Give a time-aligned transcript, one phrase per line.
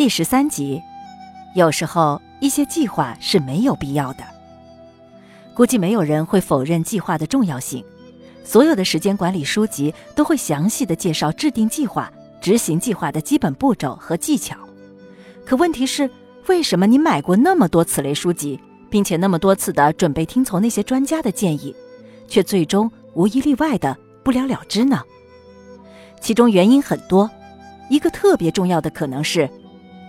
[0.00, 0.82] 第十三集，
[1.54, 4.24] 有时候一些计划是没有必要的。
[5.52, 7.84] 估计没有人会否认计划的重要性，
[8.42, 12.10] 所有的时间管理书籍都会详细的介绍制定计划、
[12.40, 14.56] 执行计划的基本步骤和技巧。
[15.44, 16.10] 可问题是，
[16.46, 18.58] 为什么你买过那么多此类书籍，
[18.88, 21.76] 并且那么多次的准备听从那些专家的建议，
[22.26, 23.94] 却最终无一例外的
[24.24, 25.02] 不了了之呢？
[26.22, 27.30] 其中原因很多，
[27.90, 29.46] 一个特别重要的可能是。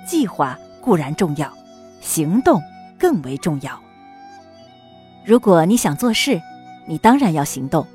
[0.05, 1.51] 计划固然重要，
[2.01, 2.61] 行动
[2.97, 3.79] 更为重要。
[5.23, 6.41] 如果你想做事，
[6.87, 7.85] 你当然要行动。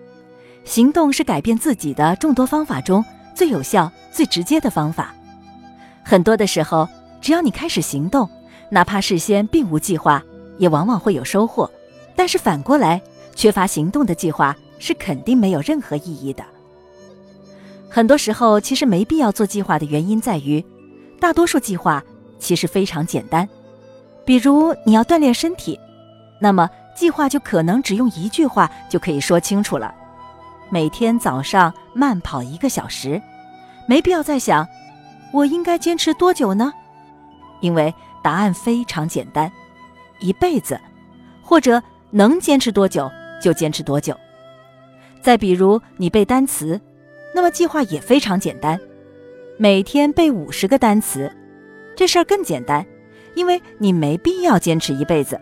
[0.64, 5.14] 行动是改变自己的众多方法中最有效、最直接的方法。
[6.02, 6.88] 很多的时候，
[7.20, 8.28] 只要你开始行动，
[8.70, 10.22] 哪怕事先并无计划，
[10.58, 11.70] 也往往会有收获。
[12.14, 13.00] 但是反过来，
[13.34, 16.44] 缺乏行动的计划是肯定没有任何意义的。
[17.88, 20.64] 很多时候，其实没必要做计划的原因在于。
[21.20, 22.02] 大多数计划
[22.38, 23.48] 其实非常简单，
[24.24, 25.78] 比如你要锻炼身体，
[26.40, 29.94] 那么计划就可能只用一句话就可以说清楚了：
[30.70, 33.20] 每天早上慢跑一个小时。
[33.88, 34.66] 没必要再想
[35.32, 36.72] 我应该坚持多久呢？
[37.60, 37.92] 因为
[38.22, 39.50] 答案非常简单，
[40.20, 40.78] 一辈子，
[41.42, 44.14] 或者能坚持多久就坚持多久。
[45.22, 46.80] 再比如你背单词，
[47.34, 48.78] 那么计划也非常简单。
[49.58, 51.32] 每天背五十个单词，
[51.96, 52.84] 这事儿更简单，
[53.34, 55.40] 因为你没必要坚持一辈子。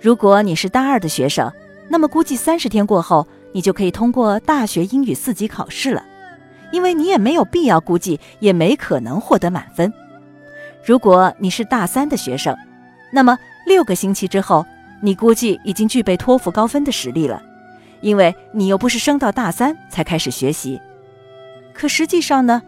[0.00, 1.52] 如果你是大二的学生，
[1.88, 6.04] 那么估计三十天过后，你就可以通过大学英语四级考试了，
[6.70, 9.92] 因为你也没有必要估计，也没可能获得满分。
[10.84, 12.56] 如果你是大三的学生，
[13.12, 13.36] 那么
[13.66, 14.64] 六个星期之后，
[15.02, 17.42] 你估计已经具备托福高分的实力了，
[18.02, 20.80] 因为你又不是升到大三才开始学习。
[21.74, 22.62] 可实际上呢？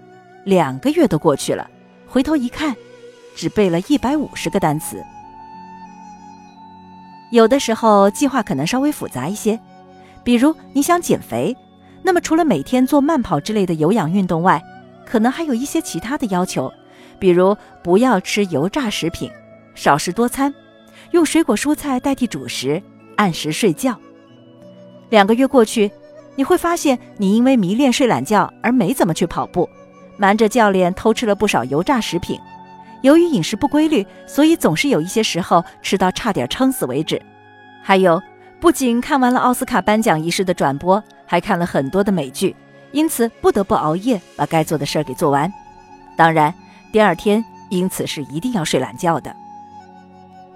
[0.45, 1.69] 两个月都过去了，
[2.07, 2.75] 回头一看，
[3.35, 5.03] 只背了一百五十个单词。
[7.31, 9.59] 有的时候计划可能稍微复杂一些，
[10.23, 11.57] 比如你想减肥，
[12.03, 14.63] 那么除了每天做慢跑之类的有氧运动外，
[15.07, 16.71] 可能还有一些其他的要求，
[17.19, 19.31] 比如不要吃油炸食品，
[19.75, 20.53] 少食多餐，
[21.13, 22.83] 用水果蔬菜代替主食，
[23.17, 23.97] 按时睡觉。
[25.09, 25.91] 两个月过去，
[26.35, 29.69] 你会发现你因为迷恋睡懒觉而没怎么去跑步。
[30.23, 32.41] 瞒着教练偷吃了不少油炸食品，
[33.01, 37.21] 由于饮食不规律，所以总是有一些时候吃到差点撑死为止。
[37.83, 38.23] 还有，
[38.61, 42.55] 不仅看完了奥斯卡颁奖仪式的转播，还看了很多的美剧，
[42.93, 45.53] 因此不得不熬夜把该做的事儿给做完。
[46.17, 46.55] 当然，
[46.93, 49.35] 第二天因此是一定要睡懒觉的。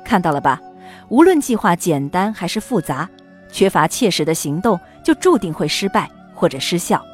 [0.05, 0.61] 看到了吧？
[1.09, 3.11] 无论计划简单还是复杂，
[3.51, 7.05] 缺乏切实的行动，就注定会失败或者失效。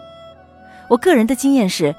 [0.88, 1.96] 我个人的经验是。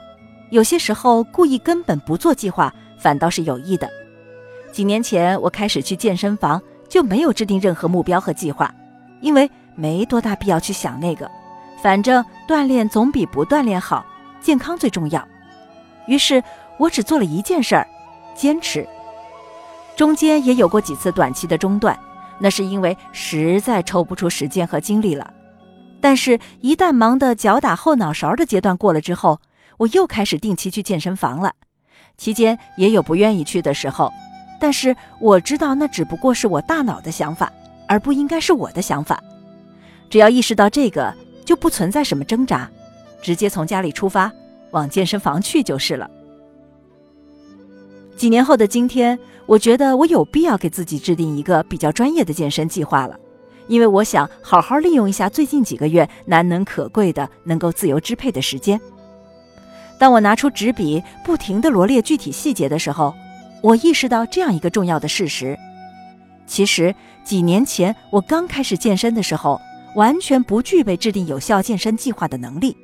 [0.54, 3.90] 有些时候，故意根本不做计划，反倒是有益的。
[4.72, 8.72] 几年前，我开始去健身房，就没有制定任何目标和计划，
[9.20, 11.28] 因为没多大必要去想那个，
[11.82, 14.06] 反正锻炼总比不锻炼好，
[14.42, 15.28] 健康最重要。
[16.06, 16.44] 于是，
[16.78, 17.88] 我只做了一件事儿，
[18.36, 18.88] 坚持。
[19.96, 21.98] 中间也有过几次短期的中断，
[22.38, 25.34] 那是因为实在抽不出时间和精力了。
[26.00, 29.40] 但是，一旦忙得脚打后脑勺的阶段过了之后，
[29.84, 31.54] 我又开始定期去健身房了，
[32.18, 34.10] 期间也有不愿意去的时候，
[34.58, 37.52] 但是我知道那只不过是我大脑的想法，
[37.86, 39.22] 而不应该是我的想法。
[40.10, 41.14] 只要意识到这个，
[41.44, 42.70] 就不存在什么挣扎，
[43.22, 44.32] 直接从家里出发
[44.72, 46.10] 往健身房去就是了。
[48.16, 53.20] 几年后的今天，我觉得我有必要给自己制定一个比较专业的健身计划了，
[53.68, 58.80] 因为我想好好利用一下最近几个月难能可贵的能够自由支配的时间。
[60.04, 63.16] 当我拿出纸笔，不停地罗列具体细节的时候，
[63.62, 65.58] 我意识到这样一个重要的事实：
[66.46, 66.94] 其实
[67.24, 69.62] 几年前我刚开始健身的时候，
[69.96, 72.76] 完全不具备制定有效健身计划的能力。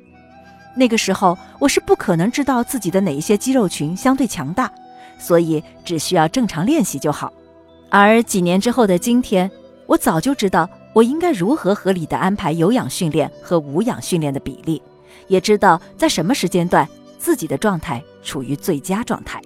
[0.74, 4.72] 那个时候，我是不可能知道自己的哪一些肌肉群相对强大，
[5.18, 7.30] 所以只需要正常练习就好。
[7.90, 9.50] 而几年之后的今天，
[9.84, 14.80] 我早就知道我应该如何合理地安排有氧训练和无氧训练的比例，
[15.28, 16.88] 也知道在什么时间段。
[17.20, 19.38] 自己的状态处于最佳状态。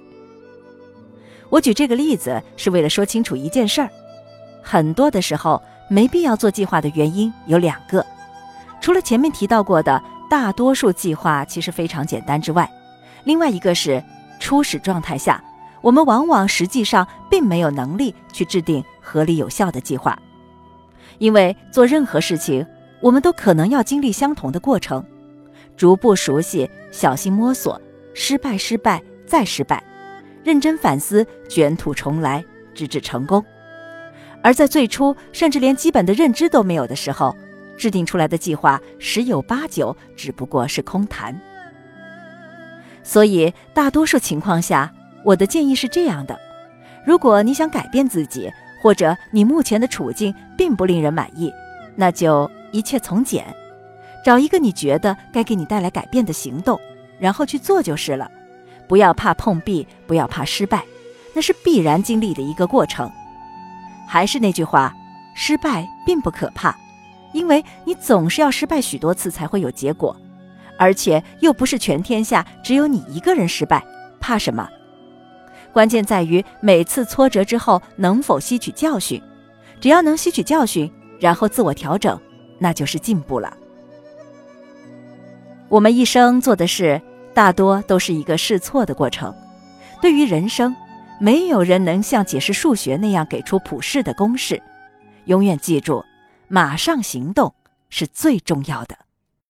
[1.51, 3.91] 我举这个例子是为了说清楚一件事儿：
[4.63, 5.61] 很多的时候
[5.91, 8.07] 没必要做计划的原因有两个，
[8.81, 10.01] 除了前面提到过的
[10.31, 12.71] 大多数计划其实非常简单之外，
[13.25, 14.03] 另外一个是
[14.39, 15.43] 初始状态下，
[15.81, 20.17] 我们往往实际上并没有能力去制定合理有效的计划，
[21.19, 22.65] 因为做任何事情，
[23.01, 25.05] 我们都可能要经历相同的过程。
[25.77, 27.81] 逐步熟悉，小心摸索，
[28.15, 29.83] 失败，失败，再失败，
[30.45, 32.45] 认真反思，卷土重来，
[32.75, 33.45] 直至成功。
[34.43, 37.35] 而在最初甚至连基本的认知都没有的时候，
[37.77, 41.35] 制定出来的计划十有八九只不过是空谈。
[43.03, 44.93] 所以，大多数情况下，
[45.25, 46.39] 我的建议是这样的：
[47.07, 51.53] 如果你想改变自己，或者你目前的处境并不令人满意，
[51.97, 53.45] 那就一切从简，
[54.25, 56.81] 找一个你觉得该给你带来改变的行动，
[57.19, 58.29] 然后去做就是了。
[58.89, 60.83] 不要怕碰壁，不要怕失败，
[61.35, 63.11] 那是必然经历的一个过程。
[64.09, 64.95] 还是那句话，
[65.35, 66.75] 失败并不可怕，
[67.33, 70.17] 因为你总是要失败许多次才会有结果。
[70.79, 73.85] 而且又不是全天下只有你一个人失败，
[74.21, 74.69] 怕什么？
[75.73, 79.21] 关键在于每次挫折之后能否吸取教训。
[79.81, 80.91] 只要能吸取教训，
[81.21, 82.19] 然后自我调整，
[82.59, 83.57] 那就是进步了。
[85.69, 87.01] 我们一生做的事，
[87.33, 89.35] 大多都是一个试错的过程。
[90.01, 90.75] 对于人生，
[91.19, 94.63] 没有人能像解释数学那样给出普适的公式。
[95.25, 96.05] 永远记住，
[96.49, 97.55] 马上行动
[97.89, 98.97] 是最重要的。